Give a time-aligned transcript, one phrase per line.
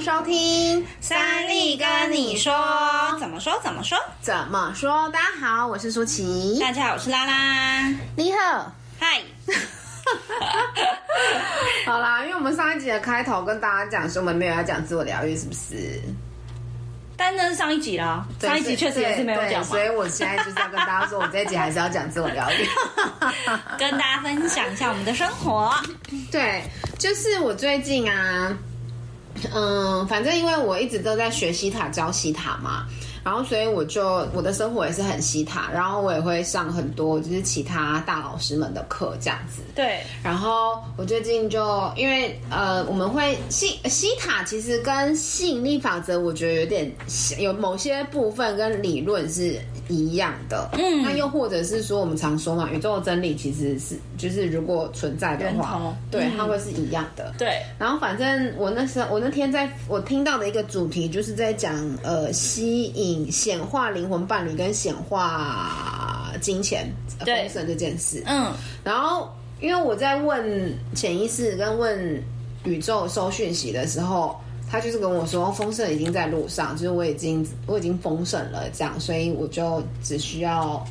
[0.00, 2.50] 迎收听三立跟你说，
[3.20, 5.06] 怎么说怎么说怎么说？
[5.10, 6.56] 大家好，我是舒淇。
[6.58, 7.86] 大家好，我是拉拉。
[8.16, 9.20] 你好，嗨。
[11.84, 16.00] 好啦，因为我们上一集的开头跟大家讲说我们没有要讲自我疗愈，是不是？
[17.14, 22.66] 但那是上一集啦，上一集确实也是没有讲，所以我现在就是要跟大家说，我这一集还是要讲自我疗愈，
[23.78, 25.70] 跟大家分享一下我们的生活。
[26.32, 26.62] 对，
[26.98, 28.56] 就是我最近啊，
[29.54, 32.86] 嗯，反正因为我一直都在学西塔教西塔嘛。
[33.22, 39.60] 然后，所以我就我的生活也是很西塔，然后我也会上很多就是其他大老师们的课这样子。
[39.74, 40.00] 对。
[40.22, 46.90] 然后我最近就因为呃，我们会吸西塔其实跟吸引力法则，我觉得有点
[47.38, 50.70] 有某些部分跟理论是一样的。
[50.78, 51.02] 嗯。
[51.02, 57.24] 那又或者是说，我们常说嘛，宇宙的真理其实是就是如果存在的话，对，它会是一样的。
[57.32, 57.62] 嗯、对。
[57.78, 63.09] 然后反正我那时候我那天在我听到的一个主题就是在讲呃吸引。
[63.30, 69.28] 显化灵魂伴侣跟显化金钱丰盛这件事，嗯，然后
[69.60, 72.22] 因为我在问潜意识跟问
[72.64, 74.38] 宇宙收讯息的时候，
[74.70, 80.82] 他就是跟我说丰盛已经在路上，就是我已经我已经丰盛了，这样，所以我就只需要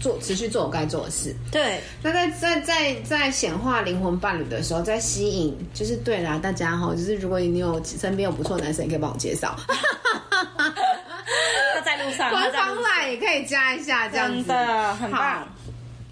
[0.00, 1.34] 做持续做我该做的事。
[1.50, 9.56] 对，那在在在在显化灵魂伴侣的时候，在吸引，就是对啦，大家哈，就是如果你有身边有不错的男生，也可以帮我介绍。
[12.16, 15.46] 官方 LINE 也可以加一下，这样子的很棒。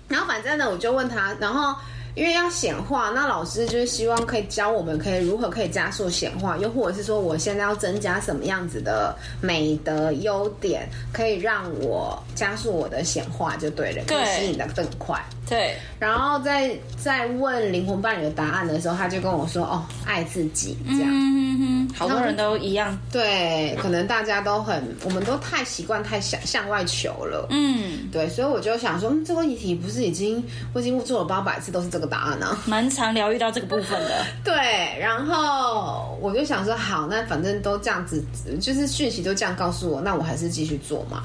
[0.08, 1.74] 然后反正呢，我就问他，然后
[2.14, 15.22] 因为要显化，那老师就是希望可以教我们，可以如何可以加速显化，又或者是说，我现在要增加什么样子的美德优点，可以让我加速我的显化，就对了，可以吸引的更快。
[15.48, 22.96] 对，然后在在问灵魂伴侣的答案的时候，他就跟我说：“哦，爱自己。”这样，嗯哼，好多人都一样。
[23.10, 27.46] 对，可能大家都很，我们都太习惯太向向外求了。
[27.50, 30.42] 嗯，对，所以我就想说，嗯，这个议题不是已经
[30.72, 32.46] 我已经做了八百次都是这个答案呢？
[32.46, 34.24] 啊，蛮常疗愈到这个部分的。
[34.44, 34.54] 对，
[35.00, 38.22] 然后我就想说，好，那反正都这样子，
[38.60, 41.24] 就是讯息都这样告诉我，那我还是继续做嘛。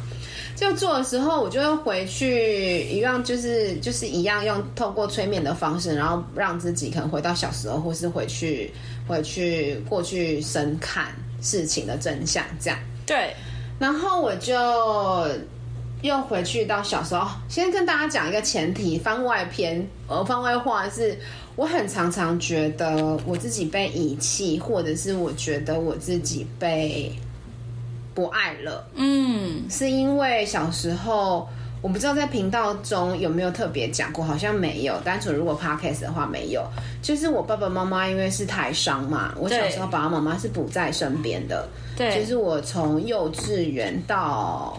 [0.64, 8.72] 就做的时候，我就会回去一样，就是就是一样用透过催眠的方式，然后让自己可能回到小时候，或是回去
[9.06, 11.08] 回去过去深看
[11.42, 12.80] 事情的真相，这样。
[13.06, 13.34] 对。
[13.78, 14.56] 然后我就
[16.02, 21.18] 又回去到小时候，先跟大家讲一个前提，番外篇，呃，番外话是，
[21.58, 27.12] 我很常常觉得我自己被遗弃，或者是我觉得我自己被。
[28.14, 31.48] 不爱了，嗯，是因为小时候
[31.82, 34.98] 我不知道在频道中有没有特别讲过，好像没有。
[35.04, 36.66] 单纯如果 podcast 的话没有，
[37.02, 44.78] 就是我爸爸妈妈因为是台商嘛，我小时候爸爸妈妈是不在身边的，对，就是我从幼稚园到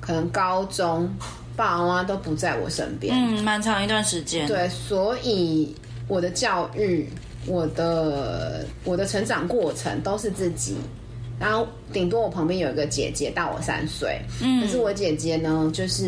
[0.00, 1.10] 可能高中，
[1.56, 5.74] 爸爸妈妈都不在我身边，嗯，蛮长一段时间，对，所以
[6.06, 7.08] 我的教育，
[7.46, 10.76] 我的我的成长过程都是自己。
[11.40, 16.06] 然后顶多我旁边有一个姐姐大我三岁，嗯，可是我姐姐呢，就是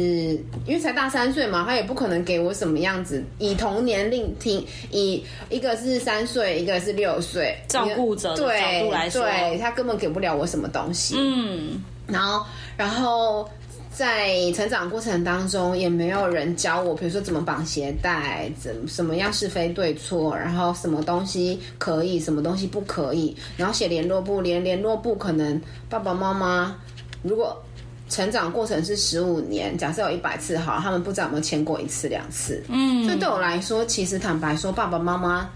[0.66, 3.24] 因为才大三岁嘛，她也不可能给我什么样子。
[3.38, 13.48] 以同年龄听，以一个是三岁，一个是六岁，照顾者的角度来说，对，对，她根本给不了我什么东西，嗯，然后，然后。
[13.94, 25.60] 在成长过程当中，也没有人教我，比如说怎么绑鞋带，怎什么样是非对错，然后什么东西可以，什么东西不可以，然后写联络簿，连联络簿可能
[25.90, 26.74] 爸爸妈妈
[27.22, 27.62] 如果
[28.08, 35.50] 成长过程是十五年，假设有一百次好，他们不知道有没有签过一次两次，嗯，所以对我来说，其实坦白说，爸爸妈妈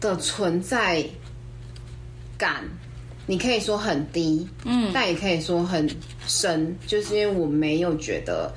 [0.00, 1.04] 的存在
[2.38, 2.64] 感。
[3.28, 5.88] 你可以说很低，嗯，但也可以说很
[6.26, 8.52] 深，就是因为我没有觉得。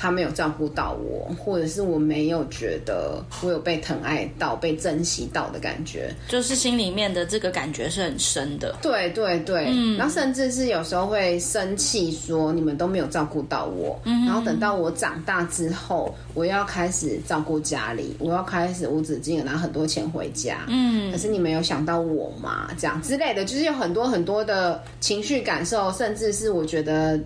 [0.00, 8.76] 他没有照顾到我，或者是我没有觉得我有被疼爱到、被珍惜到的感觉，就是心里面的这个感觉是很深的。
[8.80, 14.00] 对对对，嗯，然后甚至是有时候会生气，说你们都没有照顾到我。
[14.04, 20.64] 嗯，然后等到我长大之后，我要开始照顾家里，我要开始无止境的拿很多钱回家。
[20.68, 22.70] 嗯，可是你没有想到我吗？
[22.78, 27.18] 这样之类的，就是有很多很多的情绪感受，甚至是我觉得。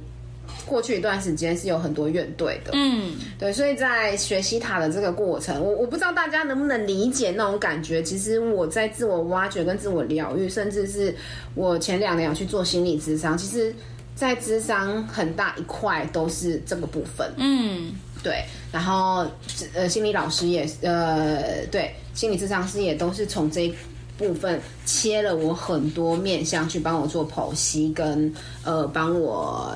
[0.66, 8.02] 过去一段时间是有很多怨怼的，嗯，对，所以在学习塔的这个过程，我我不知道大家能不能理解那种感觉。
[8.02, 11.14] 其实我在自我挖掘跟自我疗愈，甚至是
[11.54, 13.74] 我前两年有去做心理咨商，其实，
[14.14, 17.92] 在智商很大一块都是这个部分，嗯，
[18.22, 18.44] 对。
[18.72, 19.26] 然后
[19.74, 23.72] 呃，心理老师也呃，对，心理咨商师也都是从这
[24.16, 28.32] 部分切了我很多面向去帮我做剖析跟
[28.64, 29.74] 呃帮我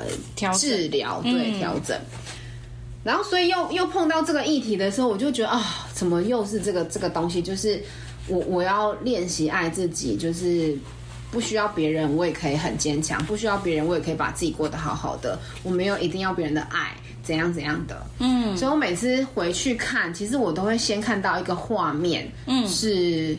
[0.58, 1.98] 治疗，对调整。
[3.02, 7.40] 然后所以又又碰到这个议题的时候，我就觉得啊，怎么又是这个这个东西？
[7.42, 7.82] 就是
[8.28, 10.76] 我我要练习爱自己，就是。
[11.28, 15.36] 不需要别人，我也可以很坚强；不需要别人，我也可以把自己过得好好的。
[15.64, 18.06] 我没有一定要别人的爱，怎样怎样的。
[18.20, 23.36] 嗯，所以我每次回去看，其实我都会先看到一个画面，嗯，是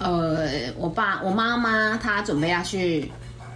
[0.00, 3.10] 呃，我爸、我妈妈她准备要去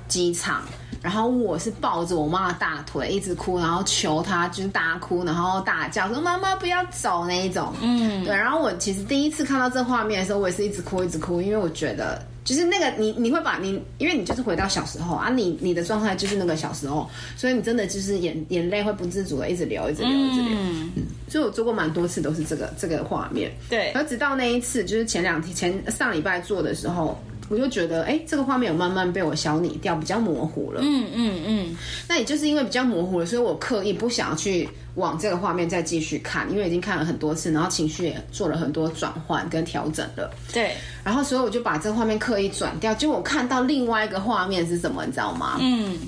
[0.06, 0.62] 机场，
[1.02, 7.72] 然后我是抱着我妈的大腿一直哭，然后求她就是大哭，然后大叫说妈妈不要走那一种。
[7.80, 8.36] 嗯，对。
[8.36, 12.22] 然后我其实第一次看到这画面的时候，我也是一直哭一直哭，因为我觉得。
[12.44, 20.50] 就是那个你，你会把你，因为你就是回到小时候啊，你你的状态就是那个小时候，所以你真的就是眼眼泪会不自主的一直流，一直流，一直流。
[20.52, 20.92] 嗯，
[21.26, 23.50] 所以我做过蛮多次都是这个这个画面。
[23.68, 27.18] 对，而直到那一次，就是前两天前上礼拜做的时候，
[27.50, 30.80] 我就觉得，哎、欸，这个画面有慢慢被我消弭掉，比较模糊了。
[30.82, 31.76] 嗯嗯嗯。
[32.08, 40.30] 那也就是因为比较模糊了，所以我刻意不想要去往这个画面再继续看，因为已经看了很多次，然后情绪也做了很多转换跟调整了。
[40.52, 40.72] 对。
[41.04, 42.94] 然后，所以我就把这个画面刻意转掉。
[42.94, 45.58] 结果我看到另外一个画面是什么，你知道吗？
[45.60, 45.98] 嗯，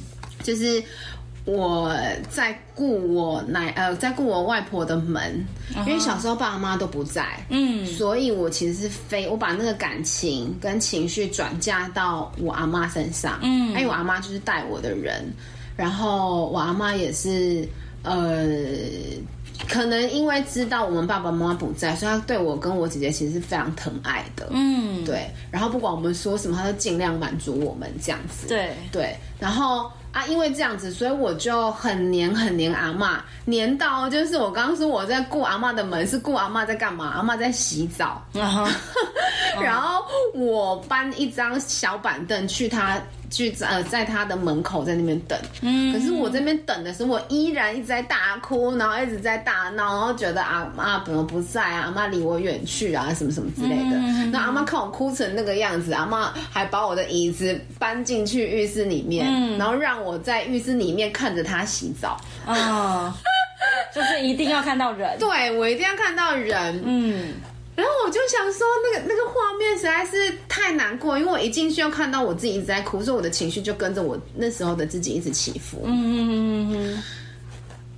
[0.42, 0.82] 就是
[1.46, 1.96] 我
[2.28, 5.86] 在顾我奶呃，在顾我外婆的门，uh -huh.
[5.86, 15.24] 因为小时候爸妈都不在，嗯，所以我其实是非我把那个感情跟情绪转嫁到我阿妈身上，嗯，因为我阿妈就是带我的人，
[15.76, 17.66] 然后我阿妈也是
[18.02, 18.46] 呃。
[19.70, 24.46] 可能因为知道我们爸爸妈妈不在，所以他对我跟我姐姐其实是非常疼爱的。
[24.50, 25.30] 嗯，对。
[25.50, 28.46] 然后不管我们说什么，他都尽量满足我们这样子。
[28.48, 29.16] 对对。
[29.40, 37.12] 然后啊，因为这样子，所以我就很黏很黏阿嬷，黏到就是我刚刚说我在顾阿嬷的门，是顾阿妈在干嘛？
[37.16, 38.26] 阿妈在洗澡。
[38.32, 39.60] Uh -huh.
[39.60, 42.98] 然后我搬一张小板凳去他。
[43.30, 51.86] 去呃，在他的门口在那边等，嗯，可是我这边等的时候，我依然一直在大哭，然后一直在大闹，然后觉得阿妈怎么不在啊？
[51.86, 53.96] 阿妈离我远去啊，什么什么之类的。
[54.30, 62.16] 那、嗯、阿妈看我哭成那个样子，阿妈还把我的椅子搬进去浴室里面，嗯，然后让我在浴室里面看着他洗澡。
[62.46, 63.14] 啊，
[63.94, 67.34] 就是一定要看到人，对，我一定要看到人，嗯。
[67.76, 75.82] 然后我就想说，那个那个画面实在是太难过，因为我一进去又看到我自己一直在哭，所以我的情绪就跟着我那时候的自己一直起伏。
[75.84, 77.02] 嗯嗯嗯嗯嗯。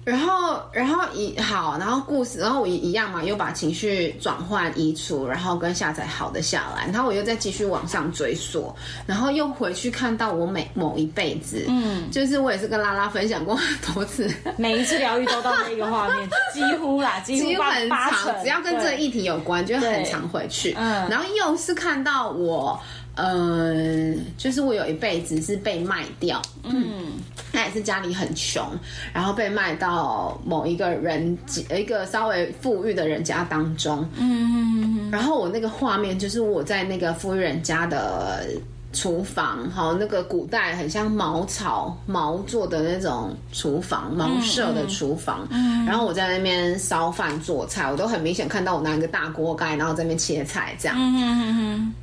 [0.09, 8.75] 然后，然后一好，然后故事，然后我一样嘛，又把情绪转换移除，然后跟下载好的下来，然后我又再继续往上追溯，
[9.07, 22.81] 然后又回去看到我每某一辈子，嗯，就是我也是跟拉拉分享过很多次，每一次疗愈都到那个画面，几乎啦，几乎，很长，只要跟这个议题有关，就很常回去，嗯，然后又是看到我。
[23.21, 27.13] 嗯，就是我有一辈子是被卖掉，嗯，
[27.51, 28.65] 那也是家里很穷，
[29.13, 31.37] 然后被卖到某一个人
[31.77, 38.47] 一个稍微富裕的人家当中，嗯，然后我那个画面就是我在那个富裕人家的
[38.93, 51.95] 厨房，哈，那个古代很像茅草茅做的那种厨房，茅舍的厨房，嗯，然后我在那边烧饭做菜，我都很明显看到我拿一个大锅盖，然后在那边切菜这样，嗯嗯嗯。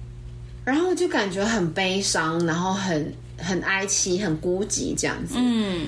[0.65, 5.35] 然后就感觉很悲伤，然后很很哀戚，很孤寂这样子。
[5.37, 5.87] 嗯，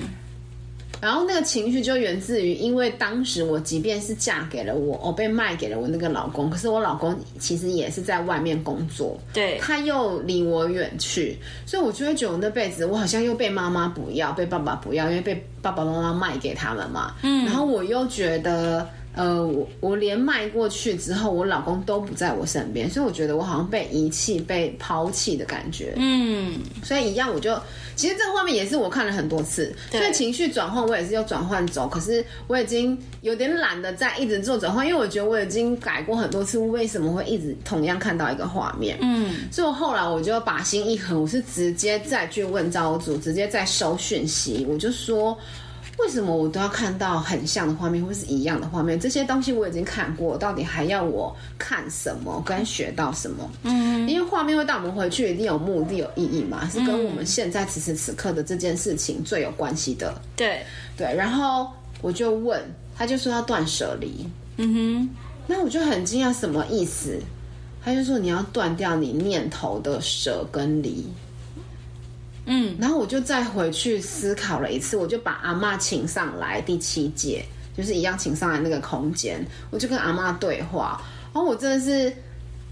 [1.00, 17.14] 然后那个情绪就源自于，因为当时我即便是嫁给了我，我被卖给了我那个老公，可是我老公其实也是在外面工作，对，他又离我远去，所以我就会觉得我那辈子我好像又被妈妈不要，被爸爸不要，因为被爸爸妈妈卖给他们嘛。
[17.22, 18.88] 嗯，然后我又觉得。
[19.14, 25.94] 呃，我我连卖过去之后，我老公都不在我身边，所以我觉得我好像被遗弃、被抛弃的感觉。
[25.96, 27.58] 嗯，所以一样，我就
[27.96, 31.88] 其实这个画面也是我看了很多次，所以情绪转换我也是要转换走。
[31.88, 38.96] 可是我已经有点懒得再一直做转换，因为我觉得我已经改过很多次，为什么会一直同样看到一个画面？
[39.00, 45.36] 嗯，所以我后来我就把心一横，我是直接再去问造物主，直接再收讯息，我就说。
[45.98, 48.98] 为什么我都要看到很像的画面，或是一样的画面？
[48.98, 53.50] 这些东西我已经看过，到底还要我看什么，跟学到什么？
[53.64, 60.14] 嗯，因为画面会带我们回去，一定有目的、有意义嘛，是跟我们现在此时此刻的这件事情最有关系的。
[60.36, 60.62] 对
[60.96, 61.68] 对，然后
[62.00, 62.62] 我就问，
[62.96, 64.24] 他就说要断舍离。
[64.56, 65.10] 嗯哼，
[65.46, 67.18] 那我就很惊讶，什么意思？
[67.84, 71.06] 他就说你要断掉你念头的舍跟离。
[72.48, 77.44] 嗯，然后我就再回去思考了一次，我就把阿妈请上来第七节，
[77.76, 81.00] 就是一样请上来那个空间，我就跟阿妈对话。
[81.32, 82.12] 然后我真的是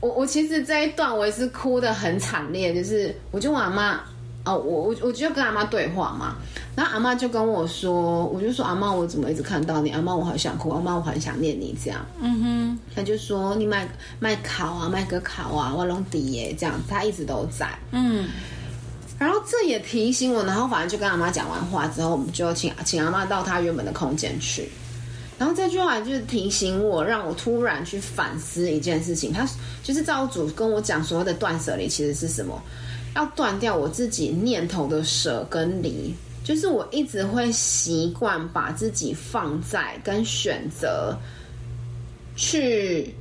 [0.00, 4.00] 我我其实这一段我也是哭的很惨烈，就是我就问阿妈，
[4.44, 6.36] 哦，我我我就跟阿妈对话嘛，
[6.74, 9.90] 然后阿妈就跟我说，我就说阿妈，我怎么一直看到你？
[9.90, 12.04] 阿妈，我好想哭，阿妈，我很想念你这样。
[12.20, 13.86] 嗯哼，他就说你卖
[14.18, 17.68] 卖烤啊，卖个烤啊，我弄底耶这样，他一直都在。
[17.92, 18.26] 嗯，
[19.18, 24.68] 然后这也提醒我，然后反正就跟阿妈讲完话之后，我们就请请阿妈到她原本的空间去。
[25.38, 29.32] 然后这句话就是提醒我，让我突然去反思一件事情。
[29.32, 29.46] 他
[29.82, 32.62] 就是造物主跟我讲，所谓的断舍离其实是什么？
[33.14, 36.14] 要断掉我自己念头的舍跟离。
[36.42, 41.14] 就是我一直会习惯把自己放在跟选择，
[42.36, 43.12] 去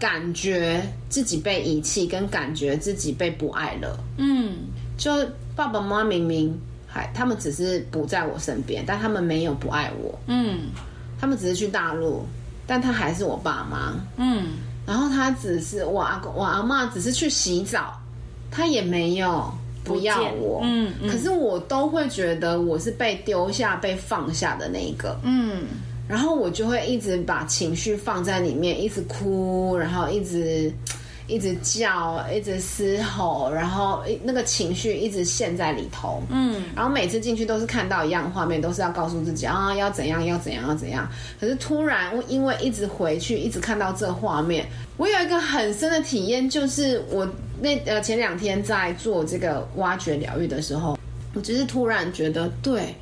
[0.00, 3.98] 感觉自己被遗弃，跟感觉自己被不爱了。
[4.18, 4.56] 嗯，
[4.96, 5.10] 就
[5.56, 10.18] 爸爸妈妈明明还，他们只是不在我身边，但他们没有不爱我。
[10.26, 10.60] 嗯。
[11.16, 12.26] 他们只是去大陆，
[12.66, 13.94] 但他还是我爸妈。
[14.16, 14.48] 嗯，
[14.84, 17.98] 然后他只是我阿公、我阿妈，只是去洗澡，
[18.50, 19.50] 他也没有
[19.84, 20.60] 不要我。
[20.64, 25.18] 嗯，嗯，可是我都会觉得我是被丢下、被放下的那一个。
[25.22, 25.62] 嗯，
[26.06, 30.70] 然后我就会一直把情绪放在里面，一直哭，然后一直。
[31.26, 36.22] 一直叫，一直嘶吼，然后那个情绪一直陷在里头。
[36.28, 41.08] 嗯，然后每次进去都是看到一样的画面，都是要告诉自己啊，要怎样，要怎样，要怎样。
[41.40, 44.66] 可是突然，我因为一直回去，一直看到这画面，
[44.98, 47.26] 我有一个很深的体验，就是我
[47.58, 50.98] 那呃前两天在做这个挖掘疗愈的时候，
[51.32, 52.94] 我只是突然觉得，对，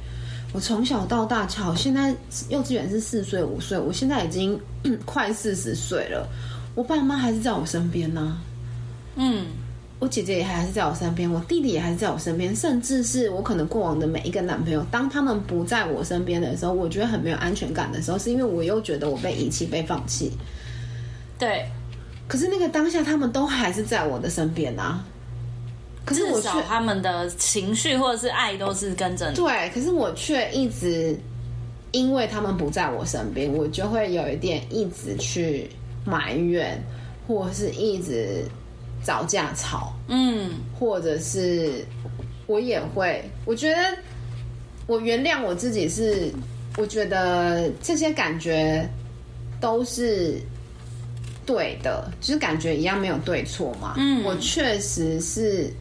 [0.53, 2.15] 我从小到大，巧，现在
[2.51, 4.57] 幼稚园是四岁五岁，我现在已经
[5.05, 6.29] 快四十岁了。
[6.75, 8.41] 我爸妈还是在我身边呢、啊，
[9.17, 9.47] 嗯，
[9.99, 20.33] 我姐姐也还是在我身边，我弟弟也还是在我身边，甚至是我可能过往的每一个男朋友，当他们不在我身边的时候，我觉得很没有安全感的时候，是因为我又觉得我被遗弃、被放弃。
[21.39, 21.67] 对，
[22.27, 25.05] 可是那个当下，他们都还是在我的身边啊。
[26.05, 29.37] 可是我至少他们的情绪或者是爱都是跟着你。
[29.37, 31.17] 对，可是我却一直
[31.93, 35.71] 因为他们不在我身边，我就会有一点一直去。
[36.05, 36.83] 埋怨，
[37.27, 38.45] 或是一直
[39.05, 41.85] 找架吵，嗯，或者是
[42.47, 43.77] 我也会，我觉得
[44.87, 46.33] 我原谅我自己是，
[46.77, 48.89] 我觉得这些感觉
[49.61, 50.41] 都是
[51.47, 53.95] 对的，就是感觉一样没有对错嘛。
[53.97, 55.73] 嗯，我确实是，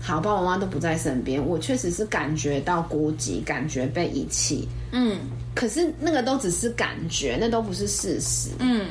[0.00, 5.18] 好，爸爸妈妈都不在身边，我确实是感觉到孤寂，感觉被遗弃，嗯，
[5.54, 8.88] 可是那个都只是感觉，那都不是事实，嗯。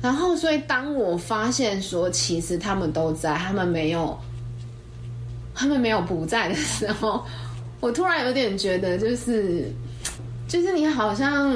[0.00, 4.16] 然后，所以当我发现说，其实他们都在，他们没有，
[5.52, 7.26] 他们没有不在的时候，
[7.80, 9.72] 我突然有点觉得，就是，
[10.46, 11.52] 就是你好像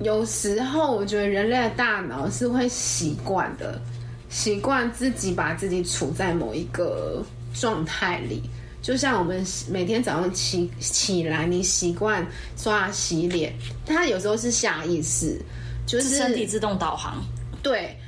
[0.00, 3.80] 有时候，我觉得人类的大脑是会习惯的，
[4.28, 7.24] 习惯自己把自己处在某一个
[7.54, 8.42] 状态里，
[8.82, 12.26] 就像我们每天早上起起来，你习惯
[12.56, 13.54] 刷牙洗脸，
[13.86, 15.40] 它有时候是下意识，
[15.86, 17.22] 就，是身体自动导航。
[17.66, 17.98] 对，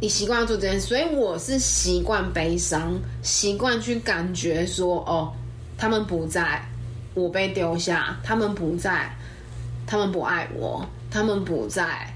[0.00, 2.92] 你习惯要做这件事，所以我是习惯悲伤，
[3.22, 5.32] 习惯去感觉说，哦，
[5.78, 6.60] 他们不在，
[7.14, 9.08] 我被丢下，他们不在，
[9.86, 12.12] 他们不爱我，他们不在，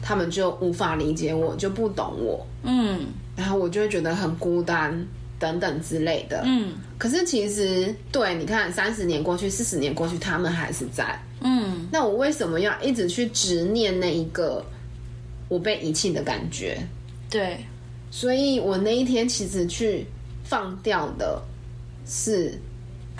[0.00, 3.00] 他们就无法理解我，就不懂我，嗯，
[3.36, 5.06] 然后我就会觉得很孤单，
[5.38, 6.72] 等等之类的，嗯。
[6.96, 11.86] 可是其实，对，你看，三十年过去，四十年过去，他们还是在，嗯。
[11.92, 14.64] 那我为什么要一直去执念那一个？
[15.48, 16.78] 我被遗弃的感觉，
[17.30, 17.58] 对，
[18.10, 20.06] 所以我那一天其实去
[20.42, 21.40] 放掉的
[22.06, 22.58] 是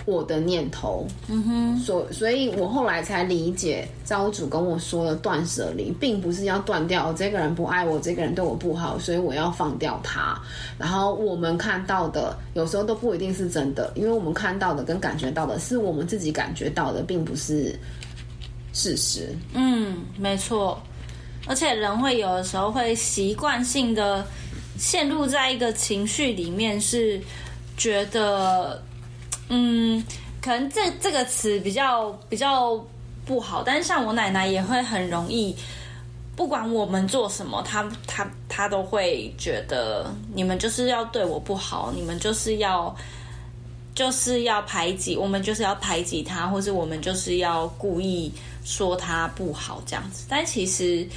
[0.05, 10.41] 我的念头，嗯哼，所所以，我后来才理解，造物主跟我说的断舍离，并不是要断掉，哦，这个人不爱我，这个人对我不好，所以我要放掉他。
[10.77, 17.77] 然后我们看到的，有时候都不一定是真的，因为我们看到的跟感觉到的是我们自己感觉到的，并不是
[18.71, 19.35] 事实。
[19.53, 20.81] 嗯，没错。
[21.47, 24.25] 而且人会有的时候会习惯性的
[24.77, 27.19] 陷入在一个情绪里面，是
[27.77, 28.83] 觉得，
[29.49, 30.03] 嗯，
[30.41, 32.79] 可能这这个词比较比较
[33.25, 33.63] 不好。
[33.63, 35.55] 但是像我奶奶也会很容易，
[36.35, 42.95] 不管我们做什么，她她她都会觉得你们就是要对我不好，你们就是要
[43.95, 48.31] 就是要排挤我们，就是要排挤她，或是我们就是要故意
[48.63, 50.25] 说她不好这样子。
[50.29, 51.07] 但其实。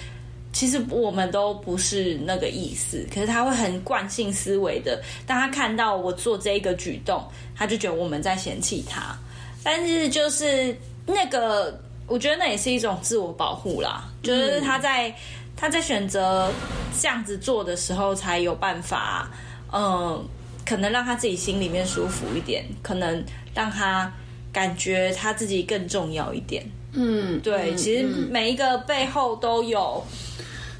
[0.52, 5.00] 其实我们都不是那个意思，可是他会很惯性思维的。
[5.26, 9.16] 当他看到我做这一个举动，他就觉得我们在嫌弃他。
[9.62, 10.76] 但是就是
[11.06, 14.08] 那个，我觉得那也是一种自我保护啦。
[14.22, 15.14] 就是他在
[15.56, 16.50] 他在选择
[17.00, 19.30] 这样子做的时候，才有办法，
[19.72, 20.20] 嗯，
[20.66, 24.12] 可能让他自己心里面舒服一点，可能让他
[24.52, 26.64] 感觉他自己更重要一点。
[26.92, 30.02] 嗯，对，嗯、其实每一个背后都有。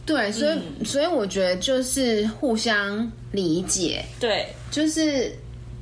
[0.07, 4.05] 对，所以、嗯、所以我觉得就是互相理解。
[4.19, 5.33] 对，就是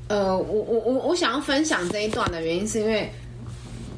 [0.08, 3.10] 呃，我我我我想要分享这一段的原因，是因为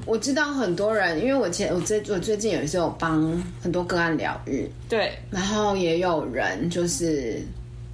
[0.06, 7.42] 我知道很多人，因为我前我最我最近有时候帮很多个案疗愈，对，然后也有人就是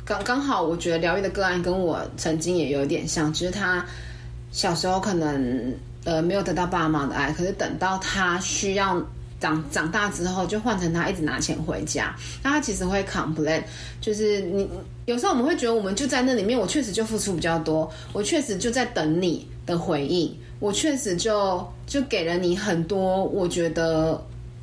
[0.05, 3.85] 刚刚好，我觉得疗愈的个案跟我曾经也有点像，就是他
[4.57, 9.01] 小时候可能呃没有得到爸妈的爱，可是等到他需要。
[9.39, 13.63] 长长大之后，就换成他一直拿钱回家，那他其实会 complain，
[14.01, 14.67] 就是你
[15.05, 24.13] 有时候我们会觉得，我们就在那里面，我确实就付出比较多，我确实就在等你的回应，我确实就就给了你很多，我觉得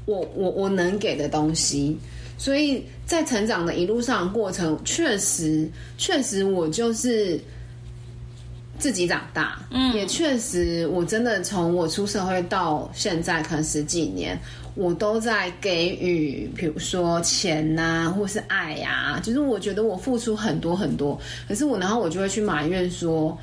[0.07, 1.95] 我我我能给的东西，
[2.39, 5.69] 所以在成长的一路上的过程，确实
[5.99, 7.39] 确实我就是。
[8.79, 14.37] 自己长大，嗯，也确实，我真的从我出社会到现在，可能十几年，
[14.75, 23.37] 我都在给予，比如说钱呐、啊，或是爱呀、啊，就是我觉得我付出很多很多，可是我，然后我就会去埋怨说，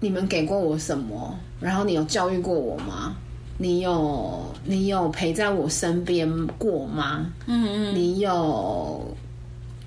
[0.00, 1.38] 你们给过我什么？
[1.60, 3.14] 然后你有教育过我吗？
[3.58, 7.26] 你有你有陪在我身边过吗？
[7.46, 9.14] 嗯嗯，你有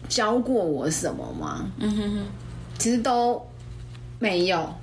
[0.07, 1.65] 教过我什么吗？
[1.79, 2.25] 嗯哼哼，
[2.77, 3.41] 其实都。
[4.19, 4.73] 没有，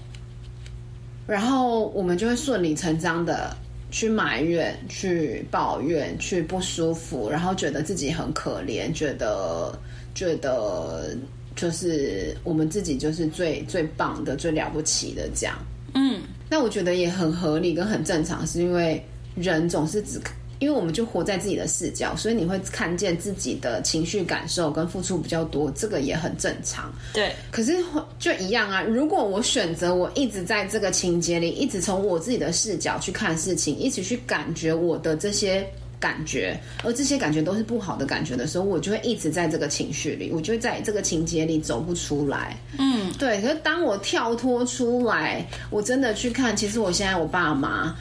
[1.26, 3.56] 然后我们就会顺理成章的
[3.90, 9.76] 去埋怨、去抱怨、去不舒服，然后觉得自己很可怜，觉得
[10.14, 11.16] 觉得
[11.56, 15.56] 就是我们自己就是最最棒的、最了不起的这样。
[15.94, 20.20] 嗯，那我觉得也很合理跟很正常，是因为人总是只。
[20.62, 26.94] 因为我们就活在自己的视角，所以你会看见自己的情绪感受跟付出比较多，这个也很正常。
[27.12, 27.76] 对，可是
[28.16, 28.80] 就一样啊。
[28.80, 35.66] 如果我选择我一直在这个情节里，一直从我自己的视角去看事情，一起去感觉我的这些
[35.98, 42.56] 感觉，而这些感觉都是不好的感觉的时候，我就会一直在这个情绪里，我就会在这个情节里走不出来。
[42.78, 43.40] 嗯，对。
[43.40, 47.92] 可是当我跳脱出来，我真的去看，其实我现在我爸妈。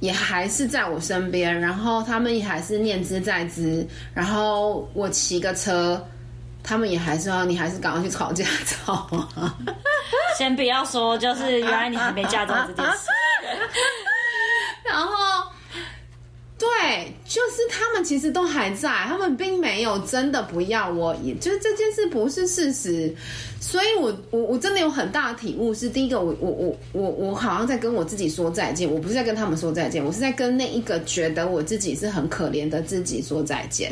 [0.00, 6.02] 也还是在我身边，然后他们也还是念之在之，然后我骑个车，
[6.62, 8.44] 他们也还是要你还是赶快去考驾
[8.86, 8.92] 照
[9.36, 9.54] 啊！
[10.38, 13.08] 先不要说，就是原来你还没驾照这件事，
[14.84, 15.44] 然后。
[16.60, 23.14] 对，就是他们其实都还在，他们并没有真的不要我，也就是这件事不是事实，
[23.60, 33.88] 所以我我我真的有很大的体悟，是第一个，我我我我我好像在跟我自己说再见，我不是在跟他们说再见，我是在跟那一个觉得我自己是很可怜的自己说再见。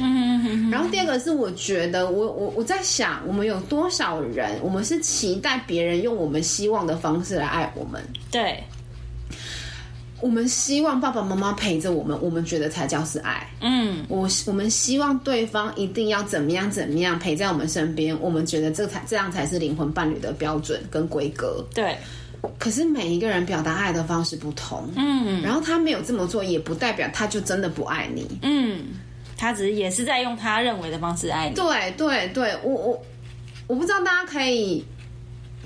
[0.73, 8.03] 然后第二个是我觉得我我我在想，我们有多少人，我们是期待别人用我们希望的方式来爱我们？
[8.29, 8.61] 对。
[10.21, 13.47] 我们希望爸爸妈妈陪着我们，我们觉得才叫是爱。
[13.61, 21.63] 嗯，我我们希望对方一定要怎么样怎么样陪在我们身边，我们觉得这才这样才是灵魂伴侣的标准跟规格。
[21.75, 21.95] 对，
[22.59, 24.91] 可是每一个人表达爱的方式不同。
[24.97, 28.27] 嗯，然后他没有这么做，也不代表他就真的不爱你。
[28.41, 28.87] 嗯，
[29.37, 31.55] 他只是也是在用他认为的方式爱你。
[31.55, 33.03] 对对对，我我
[33.67, 34.83] 我不知道大家可以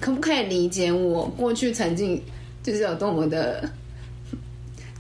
[0.01, 2.21] 可不可以理解我过去曾经
[2.65, 3.71] 就是有多么的。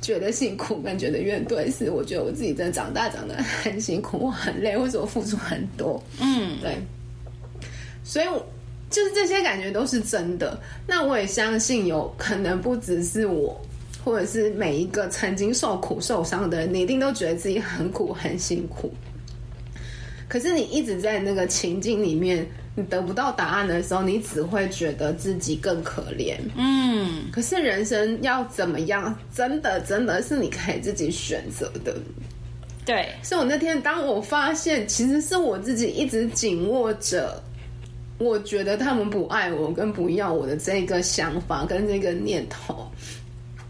[0.01, 6.77] 觉得辛苦跟觉得怨怼，是我觉得我自己真的长大长得很辛苦，我很累，或者我付出很多，嗯，对，
[8.03, 8.25] 所以
[8.89, 10.59] 就是这些感觉都是真的。
[10.87, 13.61] 那我也相信有可能不只是我，
[14.05, 18.93] 或者是每一个曾经受苦受伤的人，你一定都觉得自己很苦很辛苦。
[20.29, 22.47] 可是你一直在那个情境里面。
[22.81, 26.37] 你得不到答案的时候，你只会觉得自己更可怜。
[26.57, 31.95] 嗯，可是人生要怎么样，真的真的是你可以自己选择的。
[32.87, 37.41] 对，所以我那天当我发现，其实是我自己一直紧握着，
[38.17, 42.91] 我觉得他们不爱我跟不要我的这个想法跟这个念头，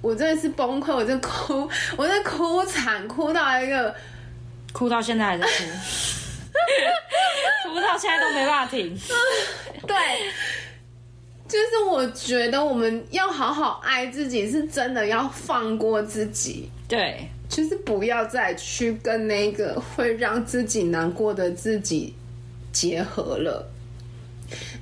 [0.01, 3.93] 我真的是崩溃，我在哭，我在哭惨，哭到一个，
[4.73, 5.51] 哭到现在还在哭。
[7.69, 8.99] 哭到现在都没办法停。
[9.87, 9.97] 对，
[11.49, 16.71] 就是我觉得我们要好好爱自己，是真的要放过自己。
[16.89, 22.15] 对，就是不要再去跟那个会让自己难过的自己
[22.73, 23.69] 结合了。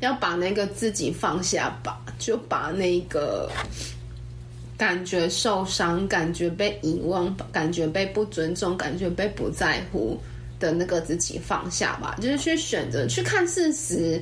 [0.00, 3.50] 要把那个自己放下吧，就把那个
[4.78, 10.18] 感觉受伤、感觉被遗忘、感觉被不尊重、感觉被不在乎。
[10.58, 14.20] 的那个自己放下吧，就是去选择去看事实。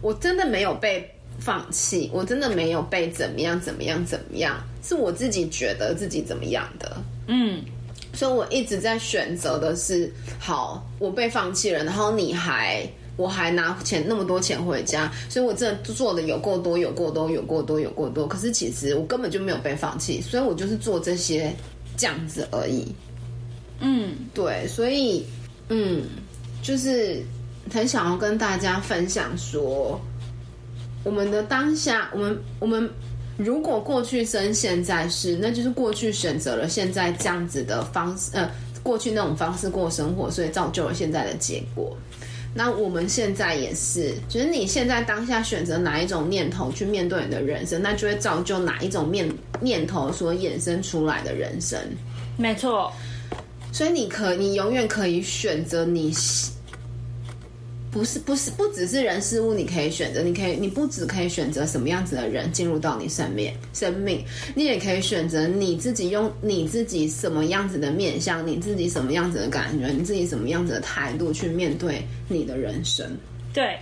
[0.00, 6.96] 我真的没有被放弃，我真的没有被怎么样怎么样怎么样，是我自己觉得自己怎么样的。
[7.26, 7.62] 嗯，
[8.12, 12.86] 所以我一直在选择的是，好，我被放弃了，然后你还。
[13.18, 18.26] 我还拿钱那么多钱回家，所以我真的做的有够多，有够多，有够多，有够多。
[18.26, 21.54] 可是其实我根本就没有被放弃，所以我就是做这些
[21.94, 22.90] 这样子而已。
[23.80, 25.26] 嗯，对，所以
[25.74, 26.02] 嗯，
[26.62, 27.22] 就是
[27.72, 29.98] 很想要跟大家分享说，
[31.02, 32.88] 我们的当下，我们我们
[33.38, 38.50] 如果过去生现在是，那就是过去选择了现在这样子的方式，呃，
[38.82, 41.96] 过去那种方式过生活，所以造就了现在的结果。
[42.54, 49.26] 那我们现在也是，就是你现在当下选择哪一种念头去面对你的人生，那就会造就哪一种念
[49.62, 51.78] 念头所衍生出来的人生。
[52.36, 52.92] 没错，
[53.72, 56.12] 所以你可你永远可以选择你。
[57.90, 73.06] 不是不是不只是人事物，你可以选择，你可以你不只可以选择什么样子的人进入到你生命生命，你也可以选择你自己用你自己什么样子的面相，你自己什么样子的感觉，你自己什么样子的态度去面对你的人生。
[73.52, 73.76] 对，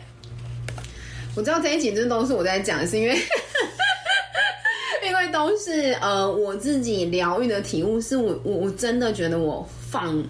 [1.37, 3.17] 我知道这一集真的都是我在讲，是因为
[5.07, 10.23] 因为都是呃我自己疗愈的体悟，是我我我真的觉得我放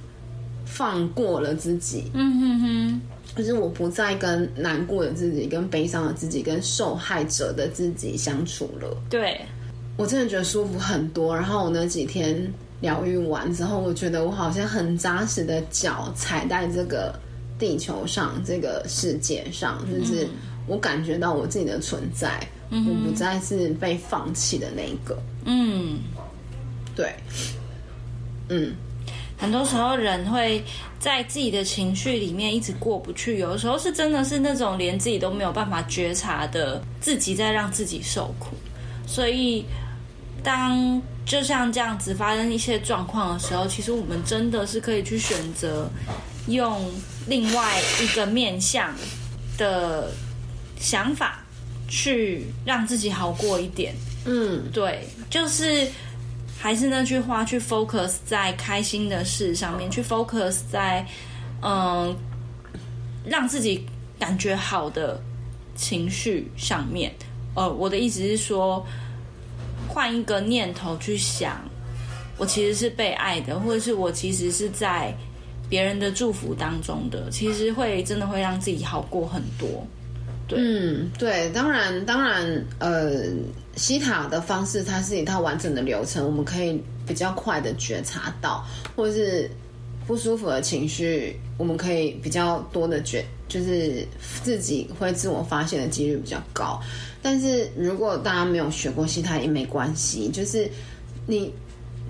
[0.64, 2.11] 放过了自己。
[2.14, 3.01] 嗯哼哼。
[3.33, 8.96] 可是我不再跟难过的自己、跟悲伤的自己、跟受害者的自己相处了。
[9.09, 9.40] 对，
[9.96, 11.35] 我真的觉得舒服很多。
[11.35, 17.14] 然后我那几天疗愈完之后，我觉得我好像很扎实的脚踩在这个
[17.57, 20.27] 地球上、这个世界上，就是
[20.66, 25.16] 我感觉到我自己的存在，嗯、我不再是被放弃的那一个。
[25.44, 26.01] 嗯，
[26.96, 27.14] 对，
[28.49, 28.75] 嗯。
[29.40, 30.62] 很多时候人会
[30.98, 38.55] 在自己的情绪里面一直过不去，有的时候是真的是那种连自己都没有办法觉察的自己在让自己受苦。
[39.07, 39.64] 所以，
[40.42, 45.88] 当就像这样子发生一些状况的时候，其实我们真的是可以去选择
[46.46, 46.79] 用
[47.26, 48.94] 另外一个面向
[49.57, 50.12] 的
[50.79, 51.42] 想法
[51.88, 53.94] 去让自己好过一点。
[54.26, 55.88] 嗯，对，就是。
[56.62, 61.07] 还是那句话，去 focus 在开心的事上面，去 focus 在
[61.62, 62.14] 嗯
[63.25, 63.87] 让自己
[64.18, 65.18] 感觉好的
[65.75, 67.11] 情绪上面。
[67.55, 68.87] 呃，我的意思是说，
[69.88, 71.59] 换一个念头去想，
[72.37, 75.14] 我其实是被爱的，或者是我其实是在
[75.66, 79.87] 别人的祝福当中的，其实会真的会让自己好过很多。
[80.57, 83.25] 嗯，对，当然，当然，呃。
[83.77, 88.63] 西塔的方式，它是一套完整的流程，我们可以比较快的觉察到，
[88.95, 89.49] 或是
[90.07, 94.07] 不舒服的情绪，我们可以比较多的觉，就是
[94.43, 96.79] 自己会自我发现的几率比较高。
[97.23, 100.69] 但是如果大家没有学过西塔也没关系，就是
[101.27, 101.51] 你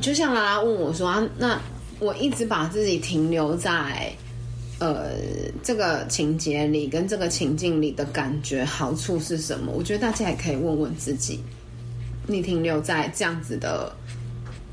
[0.01, 1.61] 就像拉拉问我说啊，那
[2.01, 4.11] 我一直把自己停留在
[4.81, 5.13] 呃
[5.63, 9.71] 这个情节里跟这个情境里的感觉好处是什么？
[9.73, 11.39] 我觉得大家也可以问问自己。
[12.27, 13.93] 你停留在这样子的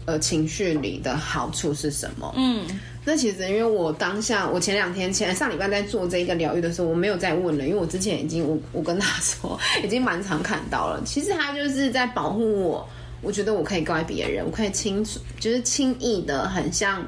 [0.05, 2.31] 呃情绪里的好处是什么？
[2.37, 2.65] 嗯，
[3.03, 11.01] 那其实因为我当下，我前两天前上礼拜在做这一个疗愈的时候，我没有再问了，因为我之前已经我我跟他说 已经蛮常看到了。
[11.03, 12.87] 其实他就是在保护我，
[13.21, 15.03] 我觉得我可以怪别人，我可以轻
[15.39, 17.03] 就是轻易的很像，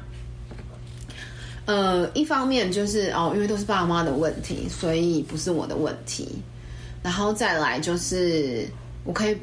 [1.66, 6.28] 呃，一方面就是哦，因为都是爸妈的问题，所以不是我的问题。
[7.02, 8.68] 然后再来就是
[9.04, 9.36] 我可以。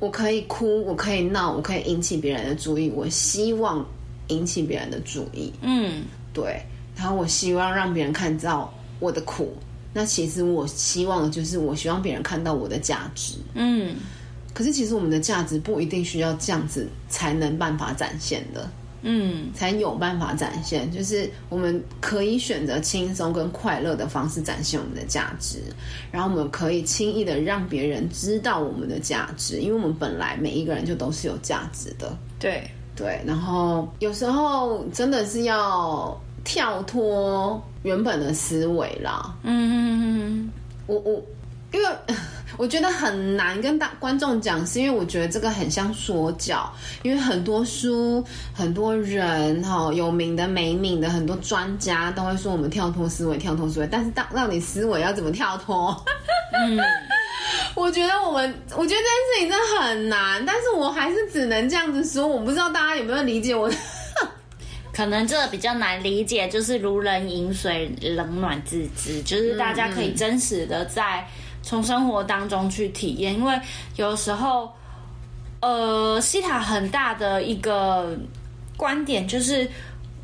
[0.00, 2.90] 我可以哭，我可以闹，我可以引起别人的注意。
[2.90, 3.82] 我希望
[4.26, 5.50] 引起别人的注意。
[5.62, 6.02] 嗯，
[6.34, 6.60] 对。
[6.94, 9.56] 然后我希望让别人看到我的苦。
[9.94, 13.36] 那其实我希望的就是，我希望别人看到我的价值。
[13.54, 13.96] 嗯。
[14.52, 18.68] 可是其实我们的价值不一定需要这样子才能办法展现的。
[19.06, 25.58] 嗯，才有办法展现，就是我们可以选择轻松跟快乐的方式展现我们的价值，
[26.10, 32.16] 然后我们可以轻易的让别人知道我们的价值，因为我们本来每一个人就都是有价值的。
[32.38, 39.36] 对对，然后有时候真的是要跳脱原本的思维啦。
[39.42, 40.52] 嗯嗯嗯，
[40.86, 41.22] 我我
[41.72, 41.88] 因为。
[42.56, 56.04] 我觉得很难跟大观众讲，是因为我觉得这个很像说教，因为很多书、很多人哈，有名的、没名的，很多专家都会说我们跳脱思维、跳脱思维，但是到到底思维要怎么跳脱？
[56.52, 56.78] 嗯，
[57.74, 63.70] 我觉得我们，我觉得这件事情真的很难，但是我还是只能这样子说，我不知道大家有没有理解我。
[64.92, 71.26] 可能这个比较难理解，就是如人饮水，冷暖自知，就是大家可以真实的在
[71.64, 73.58] 从生活当中去体验，因为
[73.96, 74.70] 有时候，
[75.60, 78.16] 呃，西塔很大的一个
[78.76, 79.68] 观点就是，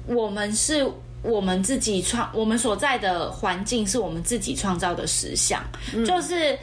[0.07, 0.87] 我们是
[1.23, 5.63] 我们自己创，我们所在的环境是我们自己创造的实相，
[5.95, 6.59] 嗯、就是。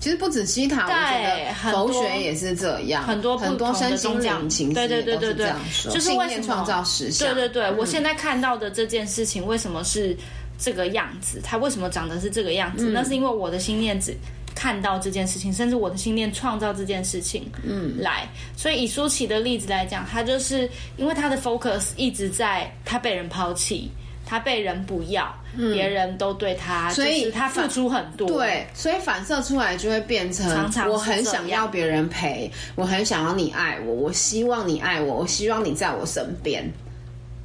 [0.00, 5.52] 其实不止西塔，我觉得佛学也是这样，很多很多身心灵情对对对对对，
[5.90, 7.34] 就是为什么创造实相？
[7.34, 10.16] 对对对，我现在看到的这件事情为什么是
[10.58, 11.40] 这个样子？
[11.42, 12.90] 他为什么长得是这个样子？
[12.90, 14.14] 那是因为我的心念只
[14.54, 17.50] 看到这件事情，甚至我的心念创造这件事情。
[17.64, 23.90] 嗯，来，所以以舒淇的例子来讲，他就是因为他的 focus 一直在他被人抛弃。
[24.30, 28.28] 他被人不要，别、嗯、人都对他，所以他付出很多。
[28.28, 36.70] 对，所以反射出来就会变成，常常我很想要别人陪，我很想要你爱我，我希望你爱我，我希望你在我身边，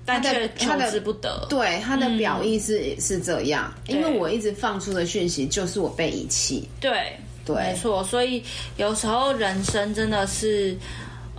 [0.06, 1.46] 但却求之不得。
[1.50, 6.68] 对，他的表意是、嗯、是这样，因为我一直放出的讯息就是我被遗弃。
[6.80, 8.04] 对，对，没错。
[8.04, 8.44] 所以
[8.78, 10.78] 有时候人生真的是，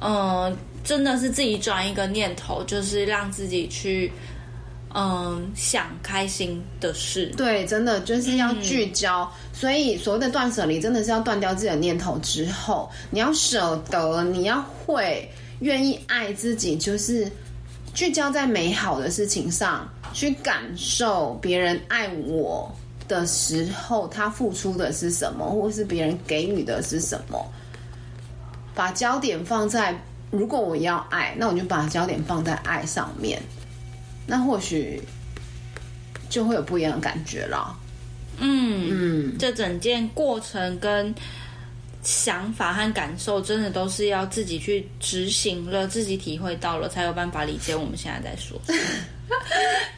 [0.01, 4.11] 嗯、呃，真的是自己转一个念头，就是让自己去。
[4.97, 9.23] 嗯，想开心的事，对，真的就是要聚焦。
[9.25, 17.29] 嗯、所以所谓的断舍离，真的是要断掉自己的念头之后，你要舍得，你要会愿意爱自己，就是
[17.95, 22.71] 聚焦在美好的事情上，去感受别人爱我
[23.07, 27.43] 的时候，他付出的是什么，或是别人给予的是什么。
[28.75, 29.97] 把焦点放在，
[30.33, 33.41] 如果我要爱，那我就把焦点放在爱上面。
[34.27, 35.01] 那或许
[36.29, 37.79] 就会有不一样的感觉了。
[38.39, 41.15] 嗯嗯，这整件过程跟
[42.05, 48.61] 想法和感受，真的都是要自己去执行了，自己体会到了，才有办法理解我们现在在说。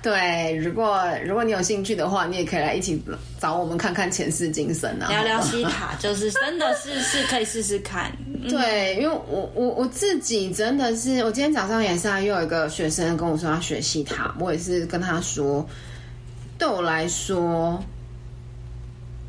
[0.00, 3.02] 对，如果如果你有兴趣的话，你也可以来一起
[3.40, 8.10] 找我们看看前世今生啊，聊聊西塔，就是真的是是可以试试看。
[8.48, 15.68] 对，因为我我我自己真的是，我今天早上也是，又有一个学生跟我说要学西塔，我也是跟他说，
[16.56, 17.82] 对我来说，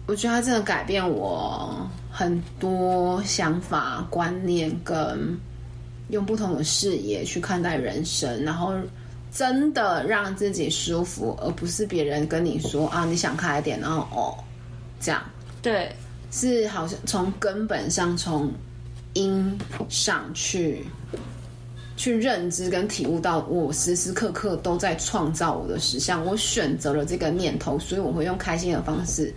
[0.05, 5.37] 我觉得他真的改变我很多想法、观念，跟
[6.09, 8.73] 用不同的视野去看待人生，然后。
[9.29, 14.33] 真的让自己舒服，而不是别人跟你说啊，你想开一点，然后哦，
[14.99, 15.21] 这样
[15.61, 15.91] 对，
[16.31, 18.51] 是好像从根本上从
[19.13, 19.55] 因
[19.89, 20.83] 上去
[21.97, 29.31] 去认知跟体悟到，我时时刻刻都在创造我的实相，我选择了这个念头，所以我会用开心的方式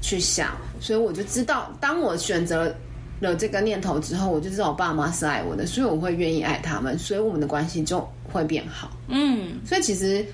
[0.00, 2.74] 去想，所以我就知道，当我选择
[3.20, 8.90] 了这个念头之后，我就知道我爸妈是爱我的，所以我会愿意爱他们，所以我们的关系就会变好。
[9.08, 10.24] 嗯，所以其实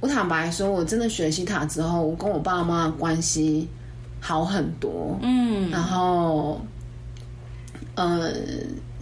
[0.00, 3.68] 我坦白说，我真的学习塔之后，我跟我爸妈关系
[4.20, 5.16] 好很多。
[5.22, 6.60] 嗯，然后，
[7.94, 8.32] 呃，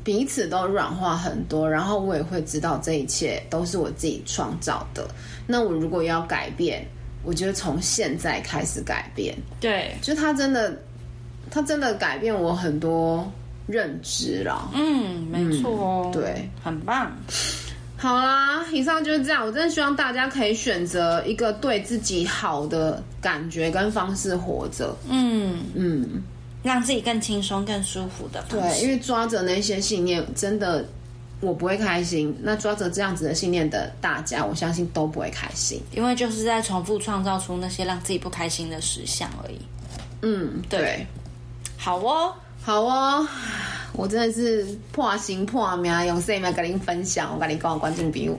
[0.05, 5.09] 彼此都软化很多，然后我也会知道这一切都是我自己创造的。
[5.47, 6.87] 那我如果要改变，
[7.25, 9.37] 我觉得从现在开始改变。
[9.61, 10.77] 对，就他真的。
[11.51, 13.31] 他真的改变我很多
[13.67, 14.71] 认知了。
[14.73, 17.13] 嗯，没错哦，嗯，对，很棒。
[17.99, 19.45] 好啦，以上就是这样。
[19.45, 24.97] 我真的希望大家可以选择一个对自己好的感觉跟方式活着。
[25.11, 26.23] 嗯嗯，
[26.63, 28.81] 让自己更轻松、更舒服的方式。
[28.81, 30.83] 对，因为抓着那些信念，真的
[31.43, 32.35] 我不会开心。
[32.41, 35.83] 那抓着这样子的信念的大家，我相信都不会开心。
[35.93, 39.59] 因为就是在重复创造出那些让自己不开心的实相而已。
[40.23, 40.81] 嗯，对。
[40.81, 41.07] 对
[41.77, 43.27] 好哦，好哦，
[43.93, 47.35] 我真的是破心破命，用生命跟您分享？
[47.35, 48.39] 我跟你讲，观众朋友，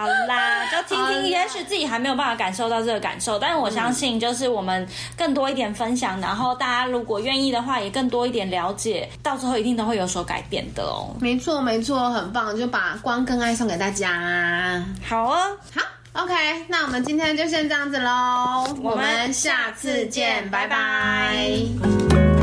[0.06, 4.86] 好啦，就听听，也许自己还没有办法感受到这个感受，但是我相信，就是我们
[5.16, 11.14] 更多一点分享，然后大家如果愿意的话，也更多一点了解，到最后一定都会有所改变的哦。
[11.20, 14.82] 没错，没错，很棒，就把光跟爱送给大家。
[15.06, 15.36] 好哦，
[15.74, 15.82] 好。
[16.12, 16.34] OK，
[16.66, 22.39] 那我们今天就先这样子喽，我们下次见，拜拜。